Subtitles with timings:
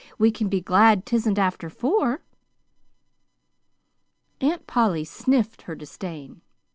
[0.17, 2.23] We can be glad 'tisn't after four."
[4.39, 6.41] Aunt Polly sniffed her disdain.